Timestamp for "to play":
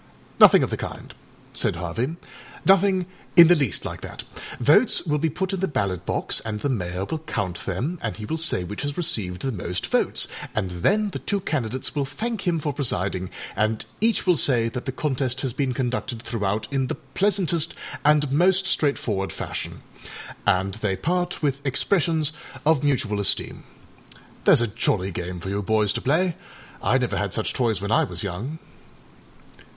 25.93-26.35